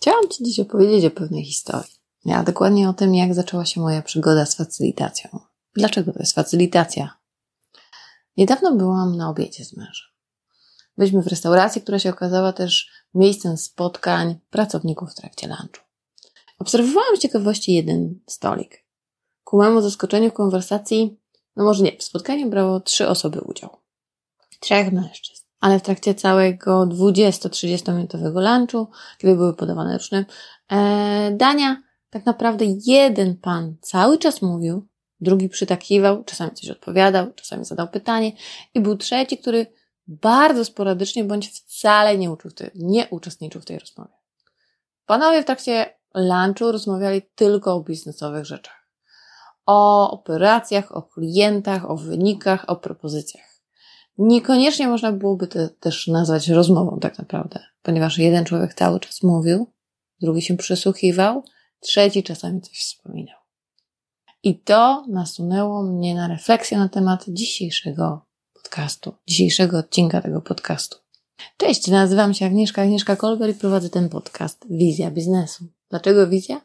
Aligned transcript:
Chciałam 0.00 0.28
Ci 0.28 0.44
dziś 0.44 0.60
opowiedzieć 0.60 1.04
o 1.04 1.10
pewnej 1.10 1.44
historii. 1.44 1.94
A 2.34 2.42
dokładnie 2.42 2.88
o 2.88 2.92
tym, 2.92 3.14
jak 3.14 3.34
zaczęła 3.34 3.64
się 3.64 3.80
moja 3.80 4.02
przygoda 4.02 4.46
z 4.46 4.54
facylitacją. 4.54 5.40
Dlaczego 5.74 6.12
to 6.12 6.18
jest 6.18 6.34
facylitacja? 6.34 7.18
Niedawno 8.36 8.76
byłam 8.76 9.16
na 9.16 9.30
obiedzie 9.30 9.64
z 9.64 9.76
mężem. 9.76 10.08
Byliśmy 10.96 11.22
w 11.22 11.26
restauracji, 11.26 11.82
która 11.82 11.98
się 11.98 12.10
okazała 12.10 12.52
też 12.52 12.90
miejscem 13.14 13.56
spotkań 13.56 14.38
pracowników 14.50 15.10
w 15.10 15.14
trakcie 15.14 15.48
lunchu. 15.48 15.86
Obserwowałam 16.58 17.16
z 17.16 17.20
ciekawości 17.20 17.74
jeden 17.74 18.20
stolik. 18.26 18.84
Ku 19.44 19.56
mojemu 19.56 19.80
zaskoczeniu 19.80 20.30
w 20.30 20.34
konwersacji, 20.34 21.20
no 21.56 21.64
może 21.64 21.82
nie, 21.82 21.96
w 21.96 22.02
spotkaniu 22.02 22.50
brało 22.50 22.80
trzy 22.80 23.08
osoby 23.08 23.40
udział. 23.40 23.76
Trzech 24.60 24.92
mężczyzn. 24.92 25.29
Ale 25.60 25.78
w 25.78 25.82
trakcie 25.82 26.14
całego 26.14 26.86
20-30 26.86 27.94
minutowego 27.94 28.40
lunchu, 28.40 28.86
kiedy 29.18 29.36
były 29.36 29.54
podawane 29.54 29.98
różne 29.98 30.24
e, 30.72 31.30
dania, 31.36 31.82
tak 32.10 32.26
naprawdę 32.26 32.64
jeden 32.86 33.36
pan 33.36 33.76
cały 33.80 34.18
czas 34.18 34.42
mówił, 34.42 34.86
drugi 35.20 35.48
przytakiwał, 35.48 36.24
czasami 36.24 36.50
coś 36.50 36.70
odpowiadał, 36.70 37.32
czasami 37.32 37.64
zadał 37.64 37.88
pytanie 37.88 38.32
i 38.74 38.80
był 38.80 38.96
trzeci, 38.96 39.38
który 39.38 39.66
bardzo 40.06 40.64
sporadycznie 40.64 41.24
bądź 41.24 41.48
wcale 41.48 42.18
nie, 42.18 42.30
uczył 42.30 42.50
nie 42.74 43.06
uczestniczył 43.10 43.60
w 43.60 43.64
tej 43.64 43.78
rozmowie. 43.78 44.14
Panowie 45.06 45.42
w 45.42 45.46
trakcie 45.46 45.94
lunchu 46.14 46.72
rozmawiali 46.72 47.22
tylko 47.34 47.74
o 47.74 47.80
biznesowych 47.80 48.44
rzeczach. 48.44 48.86
O 49.66 50.10
operacjach, 50.10 50.96
o 50.96 51.02
klientach, 51.02 51.90
o 51.90 51.96
wynikach, 51.96 52.64
o 52.66 52.76
propozycjach. 52.76 53.49
Niekoniecznie 54.22 54.88
można 54.88 55.12
byłoby 55.12 55.46
to 55.46 55.68
też 55.68 56.06
nazwać 56.06 56.48
rozmową 56.48 56.98
tak 57.00 57.18
naprawdę, 57.18 57.60
ponieważ 57.82 58.18
jeden 58.18 58.44
człowiek 58.44 58.74
cały 58.74 59.00
czas 59.00 59.22
mówił, 59.22 59.66
drugi 60.20 60.42
się 60.42 60.56
przysłuchiwał, 60.56 61.42
trzeci 61.80 62.22
czasami 62.22 62.60
coś 62.60 62.78
wspominał. 62.78 63.36
I 64.42 64.58
to 64.58 65.04
nasunęło 65.08 65.82
mnie 65.82 66.14
na 66.14 66.28
refleksję 66.28 66.78
na 66.78 66.88
temat 66.88 67.24
dzisiejszego 67.28 68.26
podcastu, 68.54 69.12
dzisiejszego 69.26 69.78
odcinka 69.78 70.20
tego 70.20 70.40
podcastu. 70.40 70.98
Cześć, 71.56 71.88
nazywam 71.88 72.34
się 72.34 72.46
Agnieszka, 72.46 72.82
Agnieszka 72.82 73.16
Kolber 73.16 73.50
i 73.50 73.54
prowadzę 73.54 73.90
ten 73.90 74.08
podcast 74.08 74.66
Wizja 74.70 75.10
Biznesu. 75.10 75.64
Dlaczego 75.90 76.26
wizja? 76.26 76.60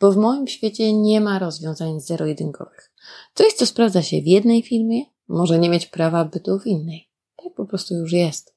Bo 0.00 0.12
w 0.12 0.16
moim 0.16 0.46
świecie 0.46 0.92
nie 0.92 1.20
ma 1.20 1.38
rozwiązań 1.38 2.00
zero-jedynkowych. 2.00 2.92
Coś, 3.34 3.52
co 3.52 3.66
sprawdza 3.66 4.02
się 4.02 4.22
w 4.22 4.26
jednej 4.26 4.62
firmie, 4.62 5.04
może 5.30 5.58
nie 5.58 5.70
mieć 5.70 5.86
prawa 5.86 6.24
bytu 6.24 6.58
w 6.58 6.66
innej. 6.66 7.10
Tak 7.36 7.54
po 7.54 7.66
prostu 7.66 7.94
już 7.94 8.12
jest. 8.12 8.54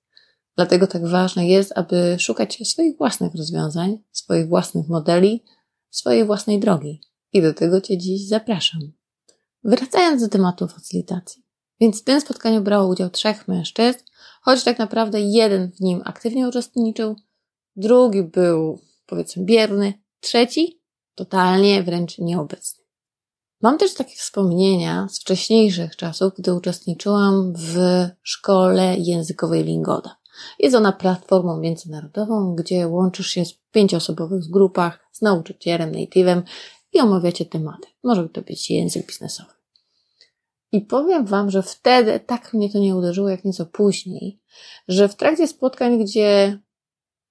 Dlatego 0.55 0.88
tak 0.88 1.07
ważne 1.07 1.47
jest, 1.47 1.73
aby 1.75 2.16
szukać 2.19 2.59
swoich 2.67 2.97
własnych 2.97 3.35
rozwiązań, 3.35 3.97
swoich 4.11 4.47
własnych 4.47 4.88
modeli, 4.88 5.44
swojej 5.89 6.25
własnej 6.25 6.59
drogi. 6.59 7.01
I 7.33 7.41
do 7.41 7.53
tego 7.53 7.81
Cię 7.81 7.97
dziś 7.97 8.27
zapraszam. 8.27 8.81
Wracając 9.63 10.21
do 10.21 10.29
tematu 10.29 10.67
facylitacji. 10.67 11.44
Więc 11.81 12.01
w 12.01 12.03
tym 12.03 12.21
spotkaniu 12.21 12.61
brało 12.61 12.88
udział 12.88 13.09
trzech 13.09 13.47
mężczyzn, 13.47 13.99
choć 14.41 14.63
tak 14.63 14.79
naprawdę 14.79 15.21
jeden 15.21 15.71
w 15.71 15.79
nim 15.79 16.01
aktywnie 16.05 16.47
uczestniczył, 16.47 17.16
drugi 17.75 18.23
był, 18.23 18.79
powiedzmy, 19.05 19.45
bierny, 19.45 19.94
trzeci 20.19 20.81
totalnie 21.16 21.83
wręcz 21.83 22.17
nieobecny. 22.17 22.83
Mam 23.64 23.78
też 23.78 23.94
takie 23.94 24.16
wspomnienia 24.16 25.08
z 25.09 25.19
wcześniejszych 25.19 25.95
czasów, 25.95 26.33
gdy 26.38 26.53
uczestniczyłam 26.53 27.53
w 27.56 27.75
szkole 28.22 28.95
językowej 28.97 29.64
Lingoda. 29.64 30.17
Jest 30.59 30.75
ona 30.75 30.92
platformą 30.92 31.58
międzynarodową, 31.58 32.56
gdzie 32.56 32.88
łączysz 32.88 33.28
się 33.28 33.45
w 33.45 33.72
pięcioosobowych 33.72 34.44
grupach 34.50 35.00
z 35.11 35.22
nauczycielem, 35.22 35.91
native'em 35.91 36.41
i 36.94 37.00
omawiacie 37.00 37.45
tematy. 37.45 37.88
Może 38.03 38.30
to 38.30 38.41
być 38.41 38.69
język 38.69 39.08
biznesowy. 39.08 39.52
I 40.72 40.81
powiem 40.81 41.25
Wam, 41.25 41.52
że 41.52 41.63
wtedy 41.63 42.19
tak 42.19 42.53
mnie 42.53 42.69
to 42.69 42.80
nie 42.80 42.95
uderzyło, 42.95 43.30
jak 43.30 43.45
nieco 43.45 43.66
później, 43.66 44.40
że 44.88 45.09
w 45.09 45.16
trakcie 45.16 45.47
spotkań, 45.47 46.03
gdzie 46.03 46.59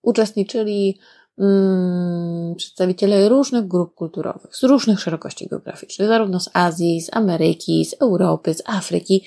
uczestniczyli 0.02 0.98
mm, 1.38 2.54
przedstawiciele 2.54 3.28
różnych 3.28 3.68
grup 3.68 3.94
kulturowych, 3.94 4.56
z 4.56 4.62
różnych 4.62 5.00
szerokości 5.00 5.48
geograficznych, 5.48 6.08
zarówno 6.08 6.40
z 6.40 6.50
Azji, 6.52 7.00
z 7.00 7.16
Ameryki, 7.16 7.84
z 7.84 7.94
Europy, 8.02 8.54
z 8.54 8.62
Afryki, 8.66 9.24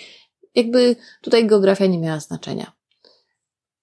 jakby 0.55 0.95
tutaj 1.21 1.47
geografia 1.47 1.85
nie 1.85 1.99
miała 1.99 2.19
znaczenia. 2.19 2.71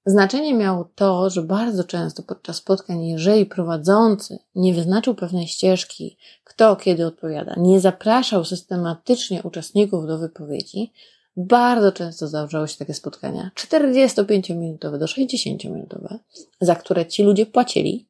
Znaczenie 0.07 0.55
miało 0.55 0.91
to, 0.95 1.31
że 1.31 1.43
bardzo 1.43 1.85
często 1.85 2.23
podczas 2.23 2.57
spotkań, 2.57 3.05
jeżeli 3.05 3.47
prowadzący 3.47 4.39
nie 4.55 4.75
wyznaczył 4.75 5.15
pewnej 5.15 5.47
ścieżki, 5.47 6.17
kto 6.45 6.77
kiedy 6.77 7.07
odpowiada, 7.07 7.55
nie 7.59 7.81
zapraszał 7.81 8.45
systematycznie 8.45 9.43
uczestników 9.43 10.07
do 10.07 10.19
wypowiedzi, 10.19 10.93
bardzo 11.37 11.93
często 11.93 12.29
zdarzały 12.29 12.69
się 12.69 12.77
takie 12.77 12.95
spotkania 12.95 13.51
45-minutowe 13.57 14.99
do 14.99 15.07
60-minutowe, 15.07 16.19
za 16.61 16.75
które 16.75 17.07
ci 17.07 17.23
ludzie 17.23 17.47
płacili 17.47 18.09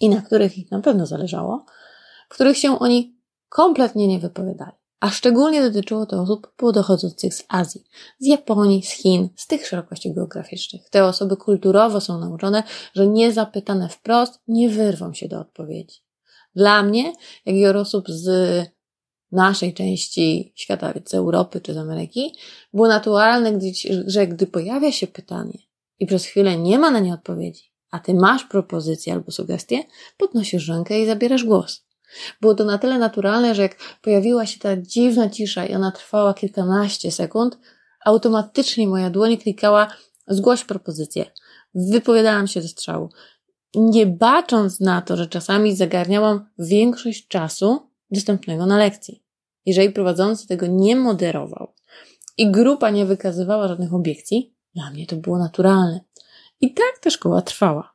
i 0.00 0.08
na 0.08 0.22
których 0.22 0.58
ich 0.58 0.70
na 0.70 0.80
pewno 0.80 1.06
zależało, 1.06 1.64
w 2.28 2.34
których 2.34 2.58
się 2.58 2.78
oni 2.78 3.16
kompletnie 3.48 4.08
nie 4.08 4.18
wypowiadali. 4.18 4.72
A 5.00 5.10
szczególnie 5.10 5.62
dotyczyło 5.62 6.06
to 6.06 6.20
osób 6.20 6.52
pochodzących 6.56 7.34
z 7.34 7.44
Azji, 7.48 7.84
z 8.18 8.26
Japonii, 8.26 8.82
z 8.82 8.90
Chin, 8.90 9.28
z 9.36 9.46
tych 9.46 9.66
szerokości 9.66 10.14
geograficznych. 10.14 10.90
Te 10.90 11.04
osoby 11.04 11.36
kulturowo 11.36 12.00
są 12.00 12.18
nauczone, 12.18 12.62
że 12.94 13.06
niezapytane 13.06 13.88
wprost 13.88 14.40
nie 14.48 14.70
wyrwą 14.70 15.14
się 15.14 15.28
do 15.28 15.40
odpowiedzi. 15.40 16.00
Dla 16.54 16.82
mnie, 16.82 17.12
jak 17.46 17.56
i 17.56 17.66
osób 17.66 18.08
z 18.08 18.28
naszej 19.32 19.74
części 19.74 20.52
świata, 20.56 20.92
z 21.06 21.14
Europy 21.14 21.60
czy 21.60 21.74
z 21.74 21.76
Ameryki, 21.76 22.34
było 22.74 22.88
naturalne, 22.88 23.58
że 24.06 24.26
gdy 24.26 24.46
pojawia 24.46 24.92
się 24.92 25.06
pytanie 25.06 25.58
i 25.98 26.06
przez 26.06 26.24
chwilę 26.24 26.56
nie 26.56 26.78
ma 26.78 26.90
na 26.90 27.00
nie 27.00 27.14
odpowiedzi, 27.14 27.72
a 27.96 27.98
ty 27.98 28.14
masz 28.14 28.44
propozycję 28.44 29.12
albo 29.12 29.32
sugestię, 29.32 29.84
podnosisz 30.18 30.68
rękę 30.68 31.00
i 31.00 31.06
zabierasz 31.06 31.44
głos. 31.44 31.86
Było 32.40 32.54
to 32.54 32.64
na 32.64 32.78
tyle 32.78 32.98
naturalne, 32.98 33.54
że 33.54 33.62
jak 33.62 33.76
pojawiła 34.02 34.46
się 34.46 34.58
ta 34.58 34.76
dziwna 34.76 35.30
cisza 35.30 35.66
i 35.66 35.74
ona 35.74 35.92
trwała 35.92 36.34
kilkanaście 36.34 37.12
sekund, 37.12 37.58
automatycznie 38.04 38.88
moja 38.88 39.10
dłoń 39.10 39.36
klikała 39.36 39.88
zgłoś 40.28 40.64
propozycję. 40.64 41.24
Wypowiadałam 41.74 42.46
się 42.46 42.62
ze 42.62 42.68
strzału. 42.68 43.08
Nie 43.74 44.06
bacząc 44.06 44.80
na 44.80 45.02
to, 45.02 45.16
że 45.16 45.26
czasami 45.26 45.76
zagarniałam 45.76 46.46
większość 46.58 47.28
czasu 47.28 47.90
dostępnego 48.10 48.66
na 48.66 48.76
lekcji. 48.76 49.22
Jeżeli 49.66 49.90
prowadzący 49.90 50.46
tego 50.46 50.66
nie 50.66 50.96
moderował 50.96 51.72
i 52.38 52.50
grupa 52.50 52.90
nie 52.90 53.06
wykazywała 53.06 53.68
żadnych 53.68 53.94
obiekcji, 53.94 54.54
dla 54.74 54.90
mnie 54.90 55.06
to 55.06 55.16
było 55.16 55.38
naturalne. 55.38 56.00
I 56.60 56.74
tak 56.74 56.98
ta 57.00 57.10
szkoła 57.10 57.42
trwała. 57.42 57.94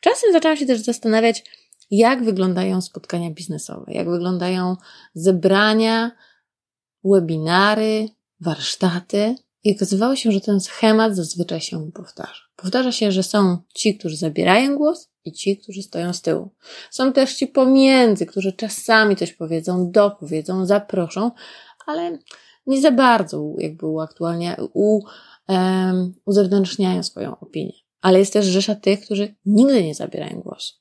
Czasem 0.00 0.32
zaczęłam 0.32 0.56
się 0.56 0.66
też 0.66 0.80
zastanawiać, 0.80 1.44
jak 1.90 2.24
wyglądają 2.24 2.80
spotkania 2.80 3.30
biznesowe, 3.30 3.92
jak 3.92 4.10
wyglądają 4.10 4.76
zebrania, 5.14 6.10
webinary, 7.04 8.08
warsztaty. 8.40 9.34
I 9.64 9.76
okazywało 9.76 10.16
się, 10.16 10.32
że 10.32 10.40
ten 10.40 10.60
schemat 10.60 11.16
zazwyczaj 11.16 11.60
się 11.60 11.90
powtarza. 11.92 12.42
Powtarza 12.56 12.92
się, 12.92 13.12
że 13.12 13.22
są 13.22 13.58
ci, 13.74 13.98
którzy 13.98 14.16
zabierają 14.16 14.76
głos 14.76 15.10
i 15.24 15.32
ci, 15.32 15.58
którzy 15.58 15.82
stoją 15.82 16.12
z 16.12 16.22
tyłu. 16.22 16.50
Są 16.90 17.12
też 17.12 17.34
ci 17.34 17.46
pomiędzy, 17.46 18.26
którzy 18.26 18.52
czasami 18.52 19.16
coś 19.16 19.32
powiedzą, 19.32 19.90
dopowiedzą, 19.90 20.66
zaproszą, 20.66 21.30
ale 21.86 22.18
nie 22.66 22.80
za 22.80 22.90
bardzo 22.90 23.54
jakby 23.58 23.86
uaktualnia, 23.86 24.56
u, 24.72 25.00
um, 25.48 26.14
uzewnętrzniają 26.24 27.02
swoją 27.02 27.38
opinię. 27.38 27.72
Ale 28.00 28.18
jest 28.18 28.32
też 28.32 28.46
rzesza 28.46 28.74
tych, 28.74 29.00
którzy 29.00 29.34
nigdy 29.46 29.84
nie 29.84 29.94
zabierają 29.94 30.40
głosu. 30.40 30.74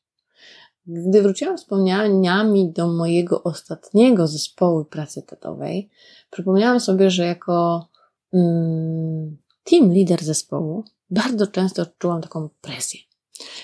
Gdy 0.88 1.22
wróciłam 1.22 1.58
wspomnieniami 1.58 2.72
do 2.72 2.88
mojego 2.88 3.44
ostatniego 3.44 4.28
zespołu 4.28 4.86
pracy 4.86 5.22
tetowej, 5.22 5.90
przypomniałam 6.32 6.80
sobie, 6.80 7.12
że 7.12 7.26
jako 7.26 7.88
mm, 8.34 9.38
team 9.64 9.94
lider 9.94 10.24
zespołu 10.24 10.84
bardzo 11.10 11.48
często 11.48 11.86
czułam 11.98 12.22
taką 12.22 12.50
presję. 12.62 13.00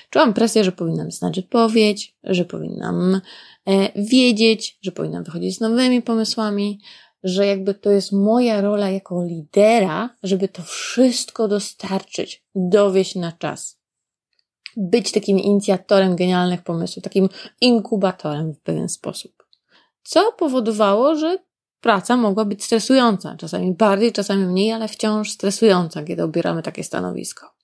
Czułam 0.09 0.33
presję, 0.33 0.63
że 0.63 0.71
powinnam 0.71 1.11
znać 1.11 1.39
odpowiedź, 1.39 2.15
że 2.23 2.45
powinnam 2.45 3.21
e, 3.65 4.03
wiedzieć, 4.03 4.79
że 4.81 4.91
powinnam 4.91 5.23
wychodzić 5.23 5.57
z 5.57 5.59
nowymi 5.59 6.01
pomysłami, 6.01 6.79
że 7.25 7.45
jakby 7.45 7.73
to 7.73 7.91
jest 7.91 8.11
moja 8.11 8.61
rola 8.61 8.89
jako 8.89 9.23
lidera, 9.23 10.09
żeby 10.23 10.47
to 10.47 10.63
wszystko 10.63 11.47
dostarczyć, 11.47 12.43
dowieść 12.55 13.15
na 13.15 13.31
czas 13.31 13.77
być 14.77 15.11
takim 15.11 15.39
inicjatorem 15.39 16.15
genialnych 16.15 16.63
pomysłów, 16.63 17.03
takim 17.03 17.29
inkubatorem 17.61 18.53
w 18.53 18.59
pewien 18.59 18.89
sposób. 18.89 19.45
Co 20.03 20.31
powodowało, 20.31 21.15
że 21.15 21.37
praca 21.81 22.17
mogła 22.17 22.45
być 22.45 22.63
stresująca, 22.63 23.35
czasami 23.35 23.73
bardziej, 23.73 24.11
czasami 24.11 24.45
mniej, 24.45 24.71
ale 24.71 24.87
wciąż 24.87 25.31
stresująca, 25.31 26.03
kiedy 26.03 26.23
obieramy 26.23 26.63
takie 26.63 26.83
stanowisko. 26.83 27.55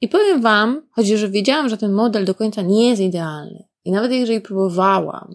I 0.00 0.08
powiem 0.08 0.42
Wam, 0.42 0.82
chociaż 0.90 1.26
wiedziałam, 1.26 1.68
że 1.68 1.76
ten 1.76 1.92
model 1.92 2.24
do 2.24 2.34
końca 2.34 2.62
nie 2.62 2.88
jest 2.88 3.02
idealny, 3.02 3.64
i 3.84 3.92
nawet 3.92 4.12
jeżeli 4.12 4.40
próbowałam, 4.40 5.34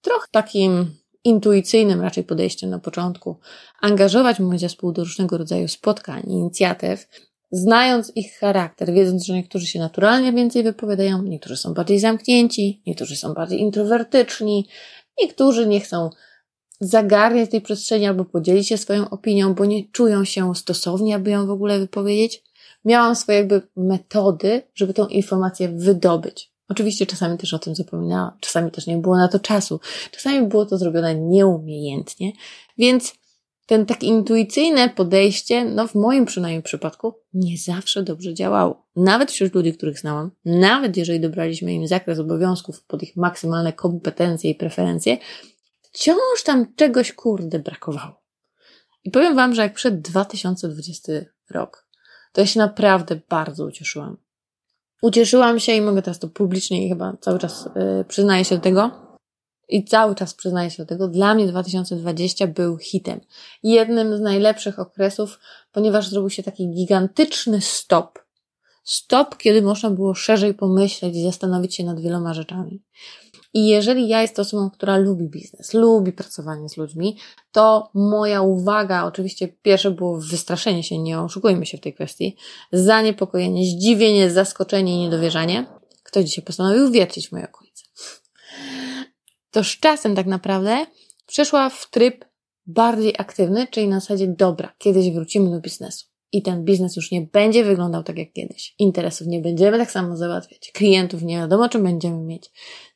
trochę 0.00 0.26
takim 0.30 0.94
intuicyjnym 1.24 2.00
raczej 2.00 2.24
podejściem 2.24 2.70
na 2.70 2.78
początku, 2.78 3.36
angażować 3.80 4.40
mój 4.40 4.58
zespół 4.58 4.92
do 4.92 5.04
różnego 5.04 5.38
rodzaju 5.38 5.68
spotkań, 5.68 6.22
inicjatyw, 6.26 7.08
znając 7.50 8.12
ich 8.16 8.38
charakter, 8.38 8.92
wiedząc, 8.92 9.24
że 9.24 9.32
niektórzy 9.32 9.66
się 9.66 9.78
naturalnie 9.78 10.32
więcej 10.32 10.62
wypowiadają, 10.62 11.22
niektórzy 11.22 11.56
są 11.56 11.74
bardziej 11.74 11.98
zamknięci, 11.98 12.82
niektórzy 12.86 13.16
są 13.16 13.34
bardziej 13.34 13.60
introwertyczni, 13.60 14.68
niektórzy 15.20 15.66
nie 15.66 15.80
chcą 15.80 16.10
zagarniać 16.80 17.50
tej 17.50 17.60
przestrzeni 17.60 18.06
albo 18.06 18.24
podzielić 18.24 18.68
się 18.68 18.78
swoją 18.78 19.10
opinią, 19.10 19.54
bo 19.54 19.64
nie 19.64 19.88
czują 19.88 20.24
się 20.24 20.54
stosowni, 20.54 21.14
aby 21.14 21.30
ją 21.30 21.46
w 21.46 21.50
ogóle 21.50 21.78
wypowiedzieć. 21.78 22.42
Miałam 22.84 23.16
swoje 23.16 23.38
jakby 23.38 23.62
metody, 23.76 24.62
żeby 24.74 24.94
tą 24.94 25.06
informację 25.06 25.68
wydobyć. 25.68 26.53
Oczywiście 26.74 27.06
czasami 27.06 27.38
też 27.38 27.54
o 27.54 27.58
tym 27.58 27.74
zapominałam, 27.74 28.30
czasami 28.40 28.70
też 28.70 28.86
nie 28.86 28.96
było 28.96 29.16
na 29.16 29.28
to 29.28 29.40
czasu, 29.40 29.80
czasami 30.10 30.46
było 30.46 30.66
to 30.66 30.78
zrobione 30.78 31.14
nieumiejętnie, 31.14 32.32
więc 32.78 33.14
ten 33.66 33.86
tak 33.86 34.02
intuicyjne 34.02 34.88
podejście, 34.88 35.64
no 35.64 35.88
w 35.88 35.94
moim 35.94 36.24
przynajmniej 36.24 36.62
przypadku, 36.62 37.14
nie 37.34 37.58
zawsze 37.58 38.02
dobrze 38.02 38.34
działało. 38.34 38.86
Nawet 38.96 39.32
wśród 39.32 39.54
ludzi, 39.54 39.72
których 39.72 39.98
znałam, 39.98 40.30
nawet 40.44 40.96
jeżeli 40.96 41.20
dobraliśmy 41.20 41.72
im 41.72 41.86
zakres 41.86 42.18
obowiązków 42.18 42.84
pod 42.84 43.02
ich 43.02 43.16
maksymalne 43.16 43.72
kompetencje 43.72 44.50
i 44.50 44.54
preferencje, 44.54 45.18
wciąż 45.82 46.42
tam 46.44 46.74
czegoś 46.74 47.12
kurde 47.12 47.58
brakowało. 47.58 48.22
I 49.04 49.10
powiem 49.10 49.34
Wam, 49.34 49.54
że 49.54 49.62
jak 49.62 49.74
przed 49.74 50.00
2020 50.00 51.12
rok, 51.50 51.86
to 52.32 52.40
ja 52.40 52.46
się 52.46 52.60
naprawdę 52.60 53.20
bardzo 53.28 53.64
ucieszyłam. 53.64 54.23
Ucieszyłam 55.04 55.60
się 55.60 55.72
i 55.72 55.80
mogę 55.80 56.02
teraz 56.02 56.18
to 56.18 56.28
publicznie 56.28 56.86
i 56.86 56.88
chyba 56.88 57.16
cały 57.20 57.38
czas 57.38 57.68
yy, 57.76 58.04
przyznaję 58.04 58.44
się 58.44 58.54
do 58.54 58.60
tego. 58.60 58.90
I 59.68 59.84
cały 59.84 60.14
czas 60.14 60.34
przyznaję 60.34 60.70
się 60.70 60.82
do 60.82 60.86
tego. 60.86 61.08
Dla 61.08 61.34
mnie 61.34 61.46
2020 61.46 62.46
był 62.46 62.78
hitem. 62.78 63.20
Jednym 63.62 64.16
z 64.16 64.20
najlepszych 64.20 64.78
okresów, 64.78 65.38
ponieważ 65.72 66.08
zrobił 66.08 66.30
się 66.30 66.42
taki 66.42 66.68
gigantyczny 66.68 67.60
stop. 67.60 68.18
Stop, 68.84 69.36
kiedy 69.36 69.62
można 69.62 69.90
było 69.90 70.14
szerzej 70.14 70.54
pomyśleć 70.54 71.16
i 71.16 71.22
zastanowić 71.22 71.74
się 71.74 71.84
nad 71.84 72.00
wieloma 72.00 72.34
rzeczami. 72.34 72.82
I 73.54 73.66
jeżeli 73.66 74.08
ja 74.08 74.22
jestem 74.22 74.42
osobą, 74.42 74.70
która 74.70 74.96
lubi 74.96 75.28
biznes, 75.28 75.74
lubi 75.74 76.12
pracowanie 76.12 76.68
z 76.68 76.76
ludźmi, 76.76 77.18
to 77.52 77.90
moja 77.94 78.42
uwaga, 78.42 79.04
oczywiście 79.04 79.48
pierwsze 79.48 79.90
było 79.90 80.20
wystraszenie 80.20 80.82
się, 80.82 80.98
nie 80.98 81.20
oszukujmy 81.20 81.66
się 81.66 81.78
w 81.78 81.80
tej 81.80 81.94
kwestii, 81.94 82.36
zaniepokojenie, 82.72 83.64
zdziwienie, 83.64 84.30
zaskoczenie 84.30 84.94
i 84.94 84.98
niedowierzanie. 84.98 85.66
Ktoś 86.02 86.24
dzisiaj 86.24 86.44
postanowił 86.44 86.90
wiercić 86.90 87.28
w 87.28 87.32
moje 87.32 87.44
okolice. 87.44 87.84
To 89.50 89.64
z 89.64 89.66
czasem 89.66 90.14
tak 90.14 90.26
naprawdę 90.26 90.86
przeszła 91.26 91.70
w 91.70 91.90
tryb 91.90 92.24
bardziej 92.66 93.14
aktywny, 93.18 93.66
czyli 93.66 93.88
na 93.88 94.00
zasadzie 94.00 94.28
dobra, 94.28 94.72
kiedyś 94.78 95.10
wrócimy 95.10 95.50
do 95.50 95.60
biznesu 95.60 96.13
i 96.32 96.42
ten 96.42 96.64
biznes 96.64 96.96
już 96.96 97.10
nie 97.10 97.22
będzie 97.22 97.64
wyglądał 97.64 98.02
tak 98.02 98.18
jak 98.18 98.32
kiedyś. 98.32 98.74
Interesów 98.78 99.26
nie 99.26 99.40
będziemy 99.40 99.78
tak 99.78 99.90
samo 99.90 100.16
załatwiać. 100.16 100.70
Klientów 100.74 101.22
nie 101.22 101.36
wiadomo, 101.36 101.68
czy 101.68 101.78
będziemy 101.78 102.18
mieć. 102.18 102.50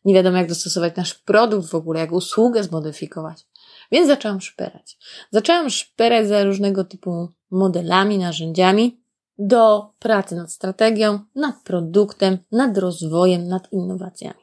Nie 0.04 0.14
wiadomo, 0.14 0.36
jak 0.36 0.48
dostosować 0.48 0.96
nasz 0.96 1.14
produkt 1.14 1.68
w 1.68 1.74
ogóle, 1.74 2.00
jak 2.00 2.12
usługę 2.12 2.64
zmodyfikować. 2.64 3.46
Więc 3.92 4.06
zaczęłam 4.06 4.40
szperać. 4.40 4.98
Zaczęłam 5.30 5.70
szperać 5.70 6.28
za 6.28 6.44
różnego 6.44 6.84
typu 6.84 7.28
modelami, 7.50 8.18
narzędziami 8.18 9.00
do 9.38 9.90
pracy 9.98 10.36
nad 10.36 10.52
strategią, 10.52 11.20
nad 11.34 11.54
produktem, 11.64 12.38
nad 12.52 12.78
rozwojem, 12.78 13.48
nad 13.48 13.72
innowacjami. 13.72 14.40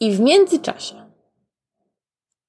I 0.00 0.12
w 0.12 0.20
międzyczasie 0.20 1.08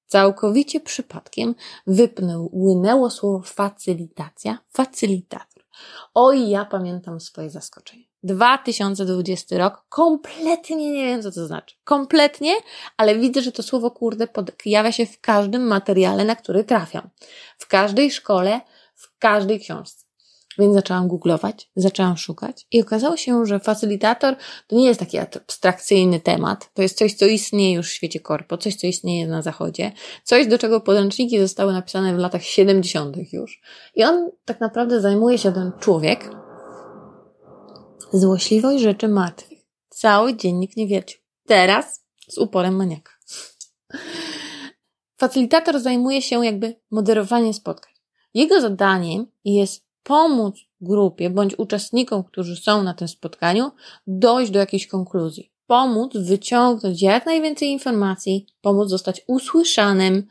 całkowicie 0.06 0.80
przypadkiem 0.80 1.54
wypłynęło 1.86 3.10
słowo 3.10 3.42
facylitacja, 3.42 4.58
facylitacja. 4.68 5.59
Oj, 6.14 6.48
ja 6.48 6.64
pamiętam 6.64 7.20
swoje 7.20 7.50
zaskoczenie. 7.50 8.04
2020 8.22 9.58
rok, 9.58 9.84
kompletnie 9.88 10.92
nie 10.92 11.04
wiem, 11.04 11.22
co 11.22 11.32
to 11.32 11.46
znaczy. 11.46 11.76
Kompletnie, 11.84 12.52
ale 12.96 13.18
widzę, 13.18 13.42
że 13.42 13.52
to 13.52 13.62
słowo 13.62 13.90
kurde 13.90 14.26
pojawia 14.62 14.92
się 14.92 15.06
w 15.06 15.20
każdym 15.20 15.66
materiale, 15.66 16.24
na 16.24 16.36
który 16.36 16.64
trafiam. 16.64 17.10
W 17.58 17.66
każdej 17.66 18.10
szkole, 18.10 18.60
w 18.94 19.18
każdej 19.18 19.60
książce. 19.60 20.09
Więc 20.58 20.74
zaczęłam 20.74 21.08
googlować, 21.08 21.70
zaczęłam 21.76 22.16
szukać 22.16 22.66
i 22.70 22.82
okazało 22.82 23.16
się, 23.16 23.46
że 23.46 23.60
facylitator 23.60 24.36
to 24.66 24.76
nie 24.76 24.86
jest 24.86 25.00
taki 25.00 25.18
abstrakcyjny 25.18 26.20
temat. 26.20 26.70
To 26.74 26.82
jest 26.82 26.98
coś, 26.98 27.14
co 27.14 27.26
istnieje 27.26 27.76
już 27.76 27.90
w 27.90 27.92
świecie 27.92 28.20
korpo, 28.20 28.58
coś, 28.58 28.76
co 28.76 28.86
istnieje 28.86 29.26
na 29.26 29.42
zachodzie, 29.42 29.92
coś, 30.24 30.46
do 30.46 30.58
czego 30.58 30.80
podręczniki 30.80 31.40
zostały 31.40 31.72
napisane 31.72 32.14
w 32.14 32.18
latach 32.18 32.42
70. 32.42 33.16
już. 33.32 33.60
I 33.94 34.04
on 34.04 34.30
tak 34.44 34.60
naprawdę 34.60 35.00
zajmuje 35.00 35.38
się 35.38 35.52
ten 35.52 35.72
człowiek 35.80 36.30
złośliwość 38.12 38.82
rzeczy 38.82 39.08
martwych. 39.08 39.58
Cały 39.88 40.36
dziennik 40.36 40.76
nie 40.76 40.86
wiercił. 40.86 41.20
Teraz 41.46 42.04
z 42.28 42.38
uporem 42.38 42.76
maniaka. 42.76 43.12
Facylitator 45.16 45.80
zajmuje 45.80 46.22
się 46.22 46.44
jakby 46.44 46.80
moderowaniem 46.90 47.54
spotkań. 47.54 47.92
Jego 48.34 48.60
zadaniem 48.60 49.26
jest 49.44 49.89
pomóc 50.10 50.54
grupie 50.80 51.30
bądź 51.30 51.58
uczestnikom, 51.58 52.24
którzy 52.24 52.56
są 52.56 52.82
na 52.82 52.94
tym 52.94 53.08
spotkaniu, 53.08 53.70
dojść 54.06 54.52
do 54.52 54.58
jakiejś 54.58 54.86
konkluzji. 54.86 55.52
Pomóc 55.66 56.12
wyciągnąć 56.16 57.02
jak 57.02 57.26
najwięcej 57.26 57.68
informacji, 57.68 58.46
pomóc 58.60 58.88
zostać 58.88 59.22
usłyszanym 59.26 60.26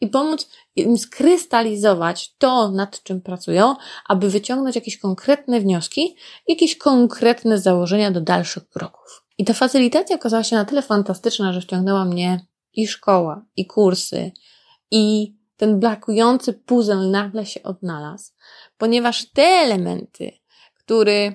i 0.00 0.06
pomóc 0.06 0.48
im 0.76 0.98
skrystalizować 0.98 2.34
to, 2.38 2.70
nad 2.70 3.02
czym 3.02 3.20
pracują, 3.20 3.74
aby 4.06 4.30
wyciągnąć 4.30 4.76
jakieś 4.76 4.98
konkretne 4.98 5.60
wnioski, 5.60 6.16
jakieś 6.48 6.78
konkretne 6.78 7.58
założenia 7.58 8.10
do 8.10 8.20
dalszych 8.20 8.68
kroków. 8.68 9.24
I 9.38 9.44
ta 9.44 9.52
facylitacja 9.52 10.16
okazała 10.16 10.44
się 10.44 10.56
na 10.56 10.64
tyle 10.64 10.82
fantastyczna, 10.82 11.52
że 11.52 11.60
wciągnęła 11.60 12.04
mnie 12.04 12.46
i 12.72 12.86
szkoła, 12.86 13.44
i 13.56 13.66
kursy, 13.66 14.32
i 14.90 15.34
ten 15.58 15.80
brakujący 15.80 16.52
puzzle 16.52 16.96
nagle 16.96 17.46
się 17.46 17.62
odnalazł, 17.62 18.32
ponieważ 18.78 19.30
te 19.30 19.42
elementy, 19.42 20.32
które 20.74 21.32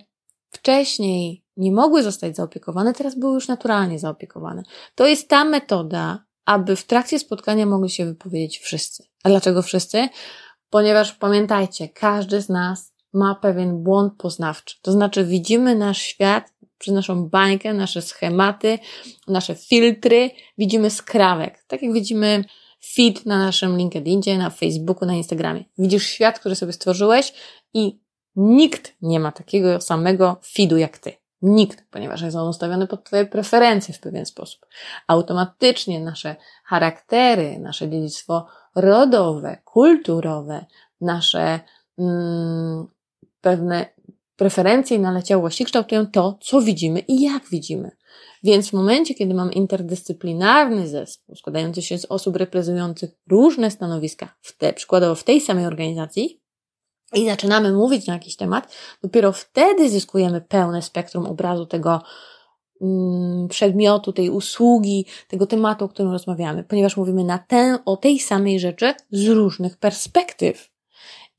wcześniej 0.50 1.44
nie 1.58 1.72
mogły 1.72 2.04
zostać 2.04 2.36
zaopiekowane, 2.36 2.94
teraz 2.94 3.20
były 3.20 3.34
już 3.34 3.48
naturalnie 3.48 4.00
zaopiekowane. 4.00 4.64
To 4.96 5.08
jest 5.08 5.30
ta 5.30 5.46
metoda, 5.46 6.24
aby 6.45 6.76
w 6.76 6.86
trakcie 6.86 7.19
spotkania 7.19 7.66
mogli 7.66 7.90
się 7.90 8.06
wypowiedzieć 8.06 8.59
wszyscy. 8.59 9.04
A 9.24 9.30
dlaczego 9.30 9.62
wszyscy? 9.62 10.09
Ponieważ 10.69 11.14
pamiętajcie, 11.14 11.90
każdy 11.90 12.42
z 12.42 12.50
nas 12.50 12.94
ma 13.14 13.36
pewien 13.36 13.83
błąd 13.83 14.14
poznawczy. 14.18 14.76
To 14.81 14.92
znaczy 14.92 15.26
widzimy 15.26 15.76
nasz 15.76 16.02
świat 16.02 16.54
przez 16.78 16.94
naszą 16.94 17.30
bańkę, 17.30 17.74
nasze 17.74 18.02
schematy, 18.02 18.80
nasze 19.28 19.56
filtry, 19.56 20.30
widzimy 20.57 20.90
skrawek. 20.90 21.64
Tak 21.68 21.81
jak 21.81 21.94
widzimy 21.94 22.44
feed 22.85 23.25
na 23.25 23.37
naszym 23.37 23.78
LinkedInie, 23.78 24.37
na 24.37 24.49
Facebooku, 24.49 25.06
na 25.06 25.13
Instagramie. 25.13 25.63
Widzisz 25.78 26.07
świat, 26.07 26.40
który 26.40 26.56
sobie 26.56 26.73
stworzyłeś 26.73 27.33
i 27.73 27.99
nikt 28.35 28.94
nie 29.02 29.19
ma 29.19 29.31
takiego 29.31 29.81
samego 29.81 30.40
feedu 30.56 30.78
jak 30.78 30.97
ty. 30.97 31.11
Nikt, 31.42 31.85
ponieważ 31.92 32.21
jest 32.21 32.37
on 32.37 32.47
ustawiony 32.47 32.87
pod 32.87 33.04
Twoje 33.04 33.25
preferencje 33.25 33.94
w 33.94 33.99
pewien 33.99 34.25
sposób. 34.25 34.66
Automatycznie 35.07 35.99
nasze 35.99 36.35
charaktery, 36.66 37.59
nasze 37.59 37.90
dziedzictwo 37.90 38.47
rodowe, 38.75 39.57
kulturowe, 39.66 40.66
nasze 41.02 41.59
mm, 41.99 42.87
pewne 43.42 43.93
preferencje 44.35 44.97
i 44.97 44.99
naleciałości 44.99 45.66
kształtują 45.66 46.07
to, 46.07 46.37
co 46.42 46.61
widzimy 46.61 46.99
i 46.99 47.21
jak 47.21 47.49
widzimy. 47.49 47.92
Więc 48.44 48.69
w 48.69 48.73
momencie, 48.73 49.13
kiedy 49.16 49.33
mam 49.33 49.52
interdyscyplinarny 49.52 50.87
zespół 50.87 51.35
składający 51.35 51.81
się 51.81 51.97
z 51.97 52.06
osób 52.06 52.35
reprezentujących 52.35 53.11
różne 53.30 53.71
stanowiska, 53.71 54.35
w 54.42 54.57
te, 54.57 54.73
przykładowo 54.73 55.16
w 55.16 55.23
tej 55.23 55.42
samej 55.42 55.66
organizacji, 55.66 56.44
i 57.13 57.25
zaczynamy 57.25 57.73
mówić 57.73 58.07
na 58.07 58.13
jakiś 58.13 58.35
temat, 58.35 58.75
dopiero 59.04 59.31
wtedy 59.31 59.90
zyskujemy 59.90 60.42
pełne 60.42 60.81
spektrum 60.81 61.25
obrazu 61.25 61.66
tego 61.66 62.02
mm, 62.81 63.47
przedmiotu, 63.47 64.13
tej 64.13 64.30
usługi, 64.30 65.06
tego 65.28 65.47
tematu, 65.47 65.85
o 65.85 65.90
którym 65.90 66.11
rozmawiamy, 66.11 66.63
ponieważ 66.63 66.97
mówimy 66.97 67.23
na 67.23 67.37
tę, 67.37 67.80
o 67.85 67.97
tej 67.97 68.19
samej 68.19 68.59
rzeczy 68.59 68.94
z 69.11 69.28
różnych 69.28 69.78
perspektyw. 69.78 70.72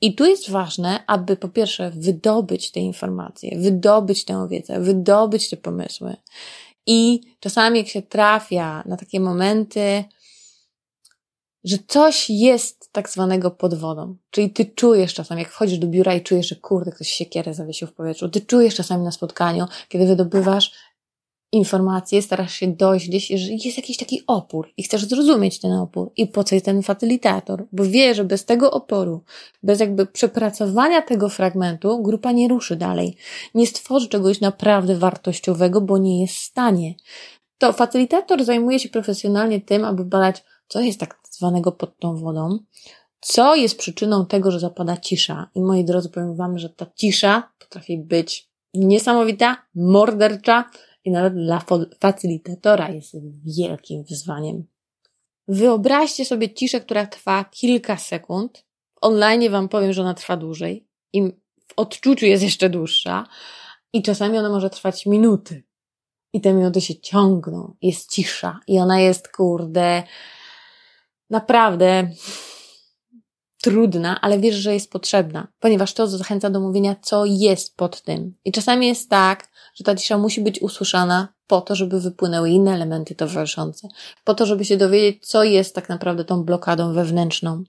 I 0.01 0.15
tu 0.15 0.25
jest 0.25 0.51
ważne, 0.51 1.05
aby 1.07 1.37
po 1.37 1.49
pierwsze 1.49 1.91
wydobyć 1.91 2.71
te 2.71 2.81
informacje, 2.81 3.59
wydobyć 3.59 4.25
tę 4.25 4.49
wiedzę, 4.51 4.81
wydobyć 4.81 5.51
te 5.51 5.57
pomysły. 5.57 6.17
I 6.87 7.21
czasami 7.41 7.79
jak 7.79 7.89
się 7.89 8.03
trafia 8.03 8.83
na 8.87 8.97
takie 8.97 9.21
momenty, 9.21 10.05
że 11.65 11.77
coś 11.87 12.31
jest 12.31 12.93
tak 12.93 13.11
zwanego 13.11 13.51
pod 13.51 13.75
wodą. 13.75 14.17
Czyli 14.31 14.51
ty 14.51 14.65
czujesz 14.65 15.15
czasami, 15.15 15.43
jak 15.43 15.51
wchodzisz 15.51 15.79
do 15.79 15.87
biura 15.87 16.15
i 16.15 16.23
czujesz, 16.23 16.49
że 16.49 16.57
kurde, 16.57 16.93
ktoś 16.93 17.09
się 17.09 17.27
kierę 17.27 17.55
zawiesił 17.55 17.89
w 17.89 17.93
powietrzu. 17.93 18.29
Ty 18.29 18.41
czujesz 18.41 18.75
czasami 18.75 19.05
na 19.05 19.11
spotkaniu, 19.11 19.67
kiedy 19.89 20.07
wydobywasz 20.07 20.73
informacje, 21.55 22.23
starasz 22.23 22.55
się 22.55 22.67
dojść 22.67 23.09
gdzieś, 23.09 23.29
że 23.29 23.53
jest 23.53 23.77
jakiś 23.77 23.97
taki 23.97 24.23
opór 24.27 24.73
i 24.77 24.83
chcesz 24.83 25.05
zrozumieć 25.05 25.61
ten 25.61 25.73
opór 25.73 26.13
i 26.17 26.27
po 26.27 26.45
co 26.45 26.55
jest 26.55 26.65
ten 26.65 26.83
facylitator, 26.83 27.67
bo 27.73 27.85
wie, 27.85 28.15
że 28.15 28.25
bez 28.25 28.45
tego 28.45 28.71
oporu, 28.71 29.23
bez 29.63 29.81
jakby 29.81 30.07
przepracowania 30.07 31.03
tego 31.03 31.29
fragmentu, 31.29 32.03
grupa 32.03 32.33
nie 32.33 32.49
ruszy 32.49 32.77
dalej, 32.77 33.17
nie 33.55 33.67
stworzy 33.67 34.09
czegoś 34.09 34.41
naprawdę 34.41 34.97
wartościowego, 34.97 35.81
bo 35.81 35.99
nie 35.99 36.21
jest 36.21 36.35
w 36.35 36.39
stanie. 36.39 36.95
To 37.59 37.73
facylitator 37.73 38.45
zajmuje 38.45 38.79
się 38.79 38.89
profesjonalnie 38.89 39.61
tym, 39.61 39.85
aby 39.85 40.05
badać, 40.05 40.45
co 40.69 40.81
jest 40.81 41.01
tak 41.01 41.19
zwanego 41.31 41.73
pod 41.73 41.99
tą 41.99 42.17
wodą, 42.17 42.59
co 43.21 43.55
jest 43.55 43.79
przyczyną 43.79 44.27
tego, 44.27 44.51
że 44.51 44.61
zapada 44.61 44.97
cisza. 44.97 45.51
I 45.55 45.61
moi 45.61 45.85
drodzy, 45.85 46.09
powiem 46.09 46.37
Wam, 46.37 46.59
że 46.59 46.69
ta 46.69 46.87
cisza 46.95 47.53
potrafi 47.59 47.99
być 47.99 48.49
niesamowita, 48.75 49.57
mordercza, 49.75 50.71
i 51.05 51.11
nawet 51.11 51.35
dla 51.35 51.63
facylitatora 52.01 52.89
jest 52.91 53.17
wielkim 53.45 54.05
wyzwaniem. 54.05 54.65
Wyobraźcie 55.49 56.25
sobie 56.25 56.55
ciszę, 56.55 56.81
która 56.81 57.07
trwa 57.07 57.45
kilka 57.45 57.97
sekund. 57.97 58.65
Online 59.01 59.51
Wam 59.51 59.69
powiem, 59.69 59.93
że 59.93 60.03
ona 60.03 60.15
trwa 60.15 60.37
dłużej 60.37 60.89
i 61.13 61.23
w 61.69 61.73
odczuciu 61.77 62.27
jest 62.27 62.43
jeszcze 62.43 62.71
dłuższa 62.71 63.27
i 63.93 64.03
czasami 64.03 64.39
ona 64.39 64.49
może 64.49 64.71
trwać 64.71 65.07
minuty. 65.07 65.63
I 66.33 66.41
te 66.41 66.53
minuty 66.53 66.81
się 66.81 67.01
ciągną, 67.01 67.75
jest 67.83 68.11
cisza 68.11 68.61
i 68.67 68.79
ona 68.79 69.01
jest, 69.01 69.29
kurde, 69.29 70.03
naprawdę 71.31 72.11
trudna, 73.65 74.21
ale 74.21 74.39
wiesz, 74.39 74.55
że 74.55 74.75
jest 74.75 74.91
potrzebna, 74.91 75.49
ponieważ 75.61 75.95
to 75.95 76.07
zachęca 76.07 76.51
do 76.51 76.61
mówienia, 76.61 76.97
co 77.03 77.25
jest 77.25 77.77
pod 77.77 78.03
tym. 78.03 78.35
I 78.45 78.53
czasami 78.53 78.87
jest 78.87 79.11
tak, 79.11 79.49
że 79.75 79.85
ta 79.85 79.95
cisza 79.95 80.19
musi 80.19 80.41
być 80.41 80.63
usłyszana 80.63 81.29
po 81.47 81.61
to, 81.61 81.75
żeby 81.75 82.01
wypłynęły 82.01 82.51
inne 82.51 82.75
elementy 82.75 83.15
towarzyszące, 83.15 83.89
po 84.25 84.35
to, 84.35 84.47
żeby 84.47 84.65
się 84.65 84.77
dowiedzieć, 84.77 85.27
co 85.27 85.45
jest 85.45 85.75
tak 85.75 85.89
naprawdę 85.89 86.25
tą 86.25 86.45
blokadą 86.45 86.95
wewnętrzną. 86.95 87.65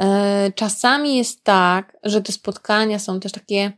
E, 0.00 0.52
czasami 0.54 1.16
jest 1.16 1.44
tak, 1.44 1.96
że 2.02 2.22
te 2.22 2.32
spotkania 2.32 2.98
są 2.98 3.20
też 3.20 3.32
takie 3.32 3.72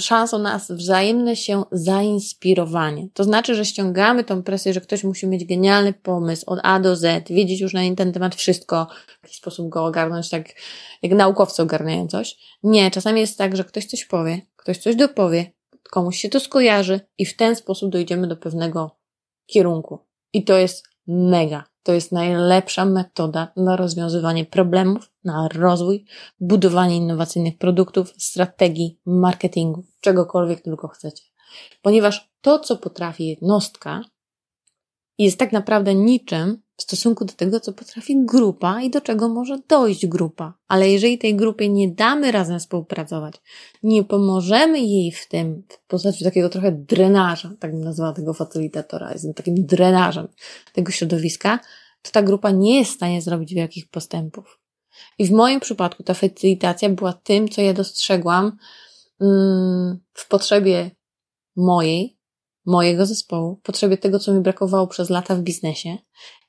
szansą 0.00 0.38
na 0.38 0.60
wzajemne 0.70 1.36
się 1.36 1.62
zainspirowanie. 1.72 3.08
To 3.14 3.24
znaczy, 3.24 3.54
że 3.54 3.64
ściągamy 3.64 4.24
tą 4.24 4.42
presję, 4.42 4.72
że 4.72 4.80
ktoś 4.80 5.04
musi 5.04 5.26
mieć 5.26 5.44
genialny 5.44 5.92
pomysł 5.92 6.44
od 6.46 6.58
A 6.62 6.80
do 6.80 6.96
Z, 6.96 7.28
wiedzieć 7.28 7.60
już 7.60 7.72
na 7.72 7.80
ten 7.96 8.12
temat 8.12 8.34
wszystko, 8.34 8.86
w 9.20 9.22
jakiś 9.22 9.38
sposób 9.38 9.68
go 9.68 9.84
ogarnąć, 9.84 10.30
tak 10.30 10.48
jak 11.02 11.12
naukowcy 11.12 11.62
ogarniają 11.62 12.08
coś. 12.08 12.36
Nie, 12.62 12.90
czasami 12.90 13.20
jest 13.20 13.38
tak, 13.38 13.56
że 13.56 13.64
ktoś 13.64 13.86
coś 13.86 14.04
powie, 14.04 14.40
ktoś 14.56 14.78
coś 14.78 14.96
dopowie, 14.96 15.52
komuś 15.90 16.18
się 16.18 16.28
to 16.28 16.40
skojarzy 16.40 17.00
i 17.18 17.26
w 17.26 17.36
ten 17.36 17.56
sposób 17.56 17.92
dojdziemy 17.92 18.26
do 18.26 18.36
pewnego 18.36 18.98
kierunku. 19.46 19.98
I 20.32 20.44
to 20.44 20.58
jest 20.58 20.84
mega. 21.06 21.69
To 21.82 21.92
jest 21.92 22.12
najlepsza 22.12 22.84
metoda 22.84 23.52
na 23.56 23.76
rozwiązywanie 23.76 24.44
problemów, 24.44 25.10
na 25.24 25.48
rozwój, 25.48 26.04
budowanie 26.40 26.96
innowacyjnych 26.96 27.58
produktów, 27.58 28.14
strategii, 28.18 28.98
marketingu, 29.06 29.84
czegokolwiek 30.00 30.60
tylko 30.60 30.88
chcecie. 30.88 31.24
Ponieważ 31.82 32.30
to, 32.40 32.58
co 32.58 32.76
potrafi 32.76 33.26
jednostka, 33.26 34.00
jest 35.18 35.38
tak 35.38 35.52
naprawdę 35.52 35.94
niczym 35.94 36.62
w 36.80 36.82
stosunku 36.82 37.24
do 37.24 37.32
tego, 37.32 37.60
co 37.60 37.72
potrafi 37.72 38.24
grupa 38.24 38.82
i 38.82 38.90
do 38.90 39.00
czego 39.00 39.28
może 39.28 39.58
dojść 39.68 40.06
grupa. 40.06 40.54
Ale 40.68 40.90
jeżeli 40.90 41.18
tej 41.18 41.36
grupie 41.36 41.68
nie 41.68 41.88
damy 41.88 42.32
razem 42.32 42.58
współpracować, 42.58 43.34
nie 43.82 44.04
pomożemy 44.04 44.80
jej 44.80 45.12
w 45.12 45.28
tym, 45.28 45.62
w 45.68 45.86
postaci 45.86 46.24
takiego 46.24 46.48
trochę 46.48 46.72
drenaża, 46.72 47.52
tak 47.58 47.72
bym 47.72 47.84
nazwała 47.84 48.12
tego 48.12 48.34
facylitatora, 48.34 49.12
jestem 49.12 49.34
takim 49.34 49.54
drenażem 49.66 50.28
tego 50.72 50.92
środowiska, 50.92 51.58
to 52.02 52.10
ta 52.10 52.22
grupa 52.22 52.50
nie 52.50 52.78
jest 52.78 52.90
w 52.90 52.94
stanie 52.94 53.22
zrobić 53.22 53.54
wielkich 53.54 53.88
postępów. 53.88 54.60
I 55.18 55.26
w 55.26 55.30
moim 55.30 55.60
przypadku 55.60 56.02
ta 56.02 56.14
facylitacja 56.14 56.88
była 56.88 57.12
tym, 57.12 57.48
co 57.48 57.62
ja 57.62 57.72
dostrzegłam 57.72 58.56
mm, 59.20 60.00
w 60.14 60.28
potrzebie 60.28 60.90
mojej, 61.56 62.18
mojego 62.66 63.06
zespołu, 63.06 63.60
potrzebie 63.62 63.98
tego, 63.98 64.18
co 64.18 64.32
mi 64.32 64.40
brakowało 64.40 64.86
przez 64.86 65.10
lata 65.10 65.34
w 65.34 65.40
biznesie. 65.40 65.98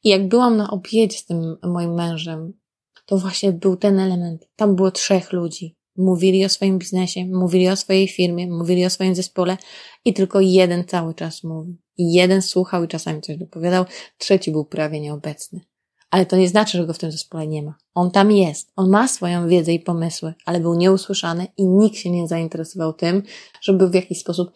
I 0.03 0.09
jak 0.09 0.27
byłam 0.27 0.57
na 0.57 0.71
obiedzie 0.71 1.17
z 1.17 1.25
tym 1.25 1.57
moim 1.63 1.93
mężem, 1.93 2.53
to 3.05 3.17
właśnie 3.17 3.51
był 3.51 3.77
ten 3.77 3.99
element. 3.99 4.47
Tam 4.55 4.75
było 4.75 4.91
trzech 4.91 5.33
ludzi. 5.33 5.77
Mówili 5.97 6.45
o 6.45 6.49
swoim 6.49 6.79
biznesie, 6.79 7.25
mówili 7.25 7.69
o 7.69 7.75
swojej 7.75 8.07
firmie, 8.07 8.47
mówili 8.47 8.85
o 8.85 8.89
swoim 8.89 9.15
zespole 9.15 9.57
i 10.05 10.13
tylko 10.13 10.39
jeden 10.39 10.85
cały 10.85 11.13
czas 11.13 11.43
mówił. 11.43 11.77
I 11.97 12.13
jeden 12.13 12.41
słuchał 12.41 12.83
i 12.83 12.87
czasami 12.87 13.21
coś 13.21 13.37
dopowiadał, 13.37 13.85
trzeci 14.17 14.51
był 14.51 14.65
prawie 14.65 14.99
nieobecny. 14.99 15.61
Ale 16.11 16.25
to 16.25 16.37
nie 16.37 16.47
znaczy, 16.47 16.77
że 16.77 16.85
go 16.85 16.93
w 16.93 16.99
tym 16.99 17.11
zespole 17.11 17.47
nie 17.47 17.63
ma. 17.63 17.75
On 17.93 18.11
tam 18.11 18.31
jest. 18.31 18.71
On 18.75 18.89
ma 18.89 19.07
swoją 19.07 19.47
wiedzę 19.47 19.73
i 19.73 19.79
pomysły, 19.79 20.33
ale 20.45 20.59
był 20.59 20.75
nieusłyszany 20.75 21.47
i 21.57 21.65
nikt 21.65 21.97
się 21.97 22.09
nie 22.09 22.27
zainteresował 22.27 22.93
tym, 22.93 23.23
żeby 23.61 23.89
w 23.89 23.93
jakiś 23.93 24.19
sposób 24.19 24.51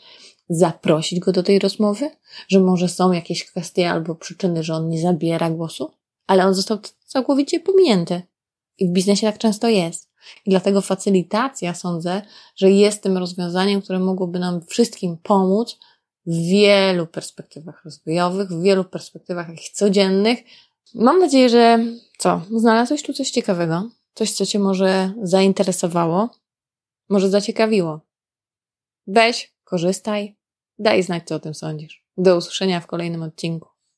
zaprosić 0.49 1.19
go 1.19 1.31
do 1.31 1.43
tej 1.43 1.59
rozmowy, 1.59 2.11
że 2.47 2.59
może 2.59 2.89
są 2.89 3.11
jakieś 3.11 3.45
kwestie 3.45 3.89
albo 3.89 4.15
przyczyny, 4.15 4.63
że 4.63 4.73
on 4.73 4.89
nie 4.89 5.01
zabiera 5.01 5.49
głosu, 5.49 5.91
ale 6.27 6.45
on 6.45 6.53
został 6.53 6.77
całkowicie 7.05 7.59
pominięty. 7.59 8.21
I 8.77 8.87
w 8.87 8.91
biznesie 8.91 9.27
tak 9.27 9.37
często 9.37 9.69
jest. 9.69 10.09
I 10.45 10.49
dlatego 10.49 10.81
facylitacja, 10.81 11.73
sądzę, 11.73 12.21
że 12.55 12.71
jest 12.71 13.03
tym 13.03 13.17
rozwiązaniem, 13.17 13.81
które 13.81 13.99
mogłoby 13.99 14.39
nam 14.39 14.61
wszystkim 14.65 15.17
pomóc 15.17 15.79
w 16.25 16.35
wielu 16.49 17.07
perspektywach 17.07 17.85
rozwojowych, 17.85 18.49
w 18.49 18.61
wielu 18.61 18.83
perspektywach 18.83 19.47
takich 19.47 19.69
codziennych. 19.69 20.39
Mam 20.93 21.19
nadzieję, 21.19 21.49
że 21.49 21.79
co, 22.17 22.41
znalazłeś 22.51 23.03
tu 23.03 23.13
coś 23.13 23.31
ciekawego, 23.31 23.89
coś, 24.13 24.31
co 24.31 24.45
Cię 24.45 24.59
może 24.59 25.13
zainteresowało, 25.21 26.29
może 27.09 27.29
zaciekawiło. 27.29 27.99
Weź, 29.07 29.54
korzystaj, 29.65 30.37
daj 30.79 31.03
znać, 31.03 31.23
co 31.25 31.35
o 31.35 31.39
tym 31.39 31.53
sądzisz. 31.53 32.05
Do 32.17 32.37
usłyszenia 32.37 32.79
w 32.79 32.87
kolejnym 32.87 33.23
odcinku. 33.23 33.74